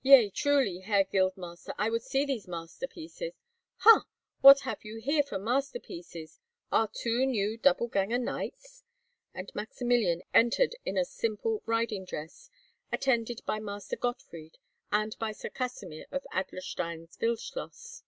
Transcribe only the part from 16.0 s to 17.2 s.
of Adlerstein